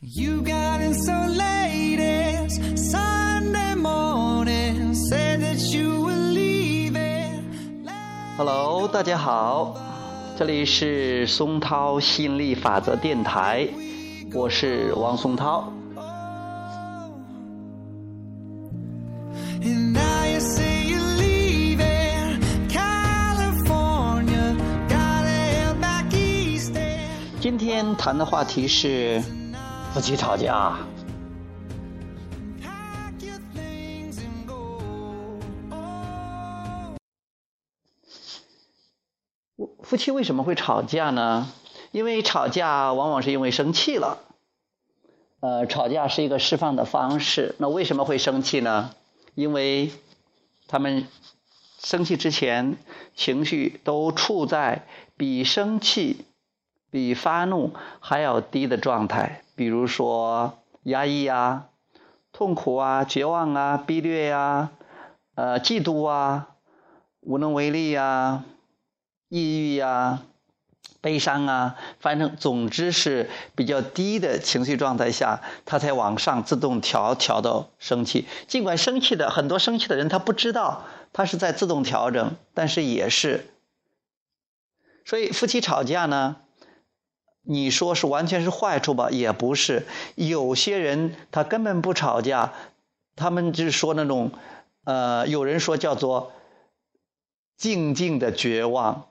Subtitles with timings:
[0.00, 2.54] You got in so late as
[2.92, 7.42] Sunday morning, said that you were leaving.
[8.36, 9.74] Hello，大家好，
[10.36, 13.66] 这里是松涛吸引力法则电台，
[14.32, 15.72] 我是王松涛。
[19.60, 24.54] And now you say you're leaving California,
[24.88, 26.76] gotta head back east.
[26.76, 29.20] and 今天谈的话题是
[29.98, 30.78] 夫妻吵架。
[39.82, 41.52] 夫妻为什么会吵架呢？
[41.90, 44.20] 因为吵架往往是因为生气了。
[45.40, 47.56] 呃，吵架是一个释放的方式。
[47.58, 48.94] 那为什么会生气呢？
[49.34, 49.90] 因为
[50.68, 51.08] 他们
[51.80, 52.76] 生气之前，
[53.16, 56.24] 情绪都处在比生气、
[56.88, 61.66] 比发怒还要低的状态，比如说压抑啊、
[62.32, 64.70] 痛苦啊、绝望啊、逼掠呀、
[65.34, 66.50] 呃、嫉妒啊、
[67.22, 68.44] 无能为力呀、
[69.28, 70.22] 抑郁呀、
[71.00, 78.28] 悲伤啊，反正总之是比较低的情绪状态下，他才往上自动调调到生气。
[78.46, 83.50] 尽管生气的很多生气的人他不知道他是在自动调整，但是也是。
[85.04, 86.36] 所以夫妻吵架呢，
[87.50, 89.86] 你说是完全是坏处吧，也不是。
[90.16, 92.52] 有些人他根本不吵架，
[93.16, 94.32] 他们就是说那种，
[94.84, 96.32] 呃，有人说叫做
[97.56, 99.06] 静静的绝望。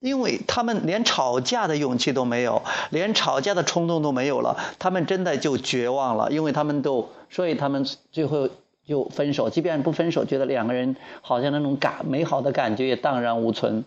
[0.00, 6.30] 因为他们连吵架的勇气都没有，连吵架的冲动都没有了，他们真的就绝望了。
[6.32, 8.48] 因为他们都，所以他们最后
[8.84, 9.48] 就分手。
[9.48, 13.84] 即便不分手，觉得两个人好像那种感美好的感觉也荡然无存。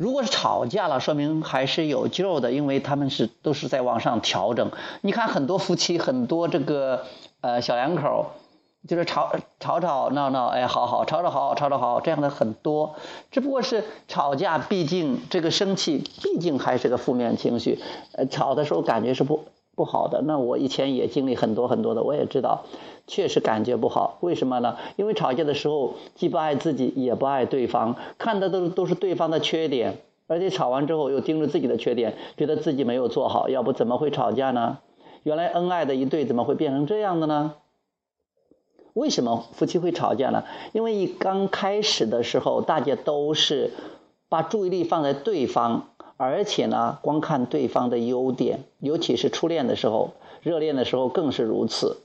[0.00, 4.70] 如果是吵架了，说明还是有救的，因为他们是都是在往上调整。
[5.02, 7.04] 你看很多夫妻，很多这个
[7.42, 8.30] 呃小两口，
[8.88, 12.94] 就是吵吵吵闹闹，哎，好好吵吵好，吵吵好，这样的很多。
[13.30, 17.78] 只不过是吵架，毕竟这个生气，毕竟还是个负面情绪。
[18.12, 19.44] 呃，吵的时候感觉是不
[19.74, 20.22] 不好的。
[20.22, 22.64] 那我以前也经历很多很多的，我也知道，
[23.06, 24.18] 确实感觉不好。
[24.20, 24.76] 为什么呢？
[24.96, 34.78] 因为吵架的时候既不爱自己，也不爱对方，看的都都是对方的缺点，而且吵完之后又盯着自己的缺点，觉得自己没有做好，要不怎么会吵架呢？
[35.22, 37.54] 原来恩爱的一对怎么会变成这样的呢？
[38.92, 40.42] 为什么夫妻会吵架呢？
[40.72, 43.70] 因为一刚开始的时候，大家都是
[44.28, 45.89] 把注意力放在对方，
[46.20, 50.10] 而且呢，光看对方的优点，尤其是初恋的时候，
[50.42, 52.02] 热恋的时候更是如此。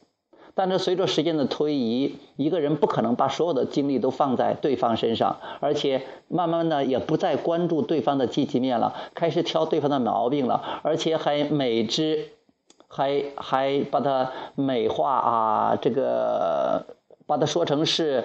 [0.54, 12.30] 但是随着时间的推移，一个人不可能把所有的精力都放在对方身上，而且慢慢的也不再关注对方的积极面了，开始挑对方的毛病了，而且还美之。
[12.88, 16.86] 还还把它美化啊，这个
[17.26, 18.24] 把它说成是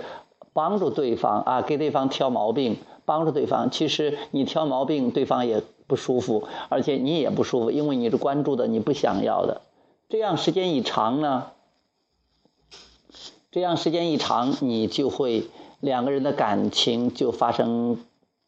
[0.53, 3.71] 帮助对方啊，给对方挑毛病，帮助对方。
[3.71, 9.63] 其实你挑毛病，对方也不舒服，而且你也不舒服，因为你是关注的，你不想要的。
[10.09, 11.53] 这样时间一长呢，
[13.51, 15.45] 这样时间一长，你就会
[15.81, 17.99] 两个人的感情就发生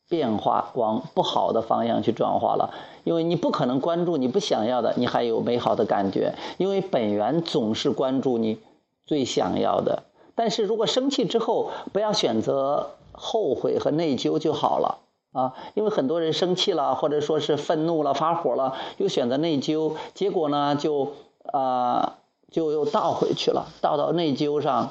[0.09, 2.75] 变化，往不好的方向去转化了。
[3.05, 6.35] 因为你不可能关注你不想要的，你还有美好的感觉。
[6.59, 8.59] 因为本源总是关注你
[9.07, 10.05] 最想要的。
[10.35, 14.99] 但是如果生气之后，不要选择后悔和内疚就好了
[15.31, 15.55] 啊。
[15.75, 21.13] 因为很多人生气了，或者说是愤怒了、发火了，又选择内疚，结果呢就
[21.45, 22.19] 啊、
[22.51, 24.91] 就又倒回去了，倒到内疚上，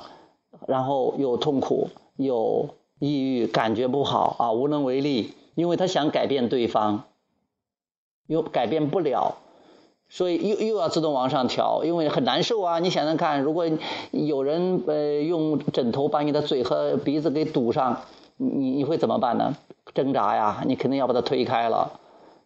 [0.68, 2.70] 然后又痛苦又
[3.00, 7.04] 抑郁，感觉不好啊，无能为力，因为他想改变对方。
[8.28, 9.36] 又改变不了，
[10.14, 12.80] 所以又又要自动往上调，因为很难受啊！
[12.80, 13.66] 你想想看，如果
[14.12, 18.02] 有人呃用枕头把你的嘴和鼻子给堵上，
[18.36, 19.56] 你你会怎么办呢？
[19.94, 21.94] 挣扎呀，你肯定要把它推开了。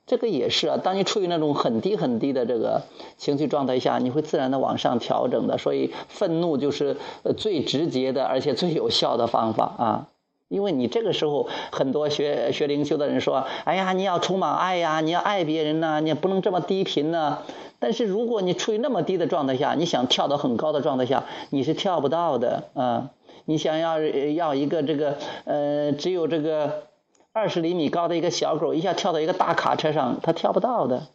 [0.05, 2.83] 这个也是啊，当你处于那种很低很低的这个
[3.17, 5.57] 情绪状态下，你会自然的往上调整的。
[5.57, 10.07] 所以愤怒就是呃最直接的，而且最有效的方法啊。
[10.47, 17.39] 因为你这个时候，很多学学灵修的人说：“哎呀，你要充满爱呀，你要爱别人呐，你不能这么低频呢。”
[17.79, 23.11] 但是如果你处于那么低的状态下，你想跳到很高的状态下，你是跳不到的啊！
[23.45, 26.87] 你想要要一个这个呃，只有这个
[27.31, 31.07] 二十厘米高的一个小狗，一下跳到一个大卡车上，它跳不到的，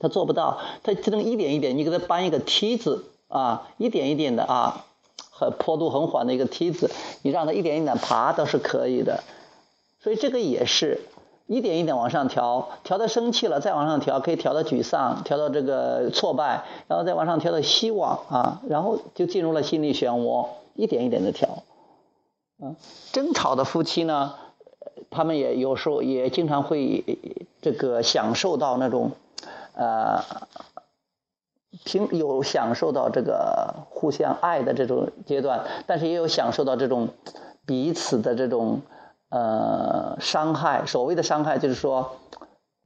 [0.00, 4.86] 它做不到，它只能一点一点，你给它搬一个梯子啊，一点一点的啊。
[5.38, 6.90] 很坡度很缓的一个梯子，
[7.20, 9.22] 你让它一点一点爬倒是可以的，
[10.00, 11.02] 所以这个也是，
[11.46, 21.64] 一点一点往上调，调到生气了再往上调，可以调到沮丧，调到这个挫败，然后再往上调到希望啊，然后就进入了心理漩涡，一点一点的调。
[22.58, 22.72] 啊，
[23.12, 24.34] 争吵的夫妻呢，
[25.10, 27.04] 他们也有时候也经常会
[27.60, 29.10] 这个享受到那种，
[29.74, 30.24] 呃，
[31.84, 37.08] 平有享受到这个互相爱的这种阶段，但是也有享受到这种
[37.66, 38.82] 彼此的这种。
[39.28, 42.12] 呃，伤害所谓的伤害，就是说，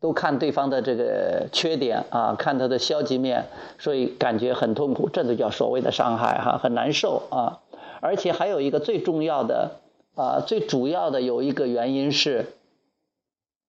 [0.00, 3.44] 都看对方的这个缺点啊，看他的消极面，
[3.78, 7.60] 所以感觉很痛苦，这就叫所谓的伤害哈，很难受啊。
[8.00, 9.72] 而且还有一个最重要的
[10.16, 12.46] 啊，最主要的有一个原因是，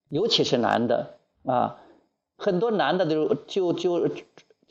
[0.07, 1.15] 尤其是男的
[1.45, 1.75] 啊，
[2.37, 4.07] 很多男的就就就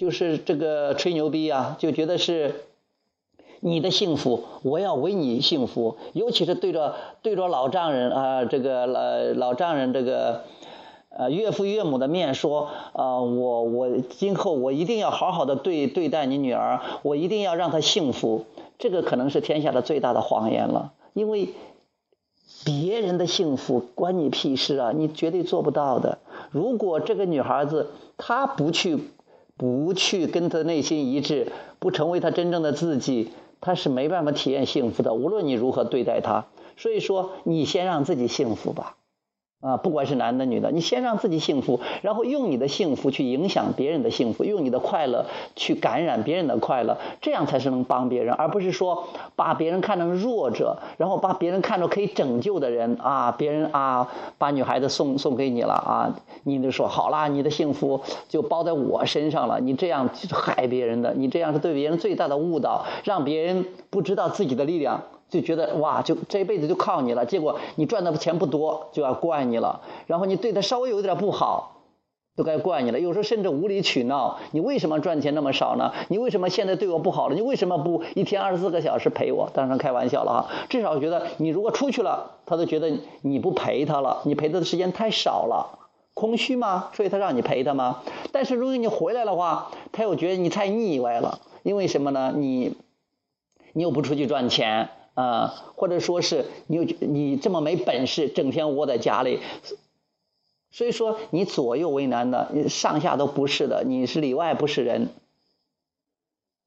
[0.00, 2.64] 就是这个吹牛逼啊，就觉得是。
[3.62, 5.98] 你的幸福，我要为你幸福。
[6.14, 9.02] 尤其是对着对着老丈人啊，这个老
[9.34, 10.44] 老丈人这个
[11.10, 18.46] 呃岳父岳母的面说啊，我我今后我一定要好好的对对待你女儿，我一定要让她幸福。
[18.78, 21.50] 这个可能是天下的最大的谎言了，因为
[22.64, 26.16] 别人的幸福关你屁事啊，你绝对做不到的。
[26.50, 29.10] 如果这个女孩子她不去
[29.60, 33.28] 不去跟他内心一致，不成为他真正的自己。
[33.60, 36.46] 他是没办法体验幸福的，无论你如何对待他。
[36.78, 38.96] 所以说，你先让自己幸福吧。
[39.60, 54.08] 啊，不管是男的女的，你先让自己幸福，然后用你的幸福去影响别人的幸福，用你的快乐去感染别人的快乐，这样才是能帮别人，而不是说把别人看成弱者，然后把别人看成可以拯救的人啊，别人啊
[54.38, 56.14] 把女孩子送送给你了啊，
[56.44, 65.02] 你就说好啦，你的幸福就包在我身上了，你这样害别人的，你这样是对别人最大的误导，让别人不知道自己的力量。
[65.30, 67.24] 就觉得哇，就这一辈子就靠你了。
[67.24, 69.80] 结果你赚的钱不多，就要怪你了。
[70.06, 71.76] 然后你对他稍微有点不好，
[72.36, 72.98] 都该怪你了。
[72.98, 75.92] 有时候甚至无理取闹，你为什么赚钱那么少呢？
[76.08, 77.34] 你为什么现在对我不好了？
[77.34, 79.48] 你为什么不一天二十四个小时陪我？
[79.54, 80.50] 当然开玩笑了哈。
[80.68, 82.90] 至少觉得你如果出去了，他都觉得
[83.22, 85.78] 你不陪他了，你陪他的时间太少了，
[86.14, 86.88] 空虚吗？
[86.94, 88.02] 所以他让你陪他吗？
[88.32, 91.38] 但是如果你回来的话，他又觉得你太腻歪了。
[91.62, 92.32] 因为什么呢？
[92.34, 92.74] 你
[93.74, 94.88] 你又不出去赚钱。
[95.20, 99.40] 啊，或者说是你你这么没本事，整天窝在家里，
[100.70, 105.08] 所以说你左右为难的，你上下都不是的，你是里外不是人。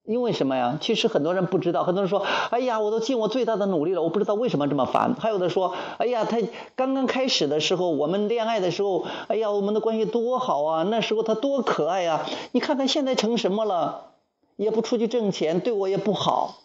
[0.05, 0.77] 因为什么呀？
[0.81, 6.39] 其实很多人不知道，很多人说：“哎呀，我都尽我最大的努力了，我不知道为什么这么烦。”还有的说：“哎呀，他
[6.75, 12.25] 刚刚开始的时候，我们恋爱的时候，哎呀，我们的关系多好啊，那时候他多可爱呀！
[12.51, 14.11] 你看看现在成什么了，
[14.57, 16.59] 也不出去挣钱，对我也不好。”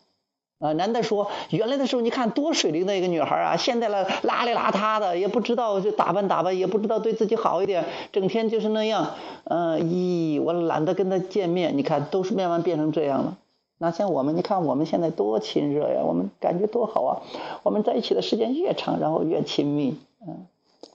[0.59, 9.15] 啊，男的说，原来的时候你看多水灵的一个女孩啊，现在了邋里邋遢的，也不知道就打扮打扮，也不知道对自己好一点，整天就是那样。
[9.45, 13.39] 嗯，咦，我懒得跟他见面，你看都是慢慢变成这样了。
[13.79, 17.23] 那像我们，你看我们现在多亲热呀，我们感觉多好啊，
[17.63, 19.97] 我们在一起的时间越长，然后越亲密。
[20.27, 20.47] 嗯，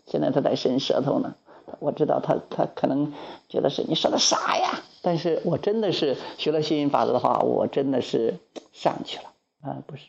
[0.06, 1.36] 现在他在伸舌头呢，
[1.80, 3.13] 我知道他他可能
[3.48, 8.39] 觉得是你说的啥呀，但是我真的是学了吸引法则的话，我真的是
[8.74, 9.24] 上去了。
[9.63, 10.04] 啊，不是，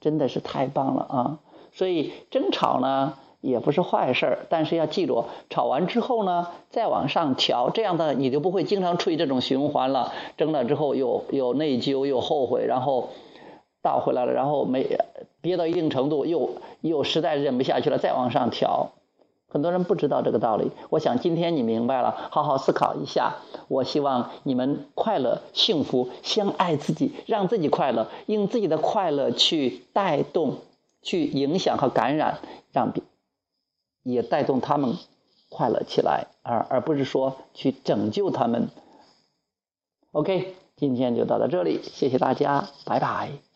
[0.00, 1.38] 真的是太棒了啊！
[1.72, 10.12] 所以争吵呢也不是坏事儿，但是要记住，吵完之后呢再往上调，这样的你就不会经常处于这种循环了。
[10.38, 13.10] 争了之后又又内疚又后悔，然后
[13.82, 14.98] 倒回来了，然后没
[15.42, 18.92] 憋到一定程度，又又实在忍不下去了，再往上调。
[19.54, 23.36] 很多人不知道这个道理，我想今天你明白了，好好思考一下。
[23.68, 30.56] 我希望你们快乐、幸福、相爱自己，让自己快乐，用自己的快乐去带动、
[31.02, 32.40] 去影响和感染，
[32.72, 33.04] 让别
[34.02, 34.98] 也带动他们
[35.48, 38.68] 快乐起来，而而不是说去拯救他们。
[40.10, 43.53] OK，今天就到到这里，谢谢大家，拜拜。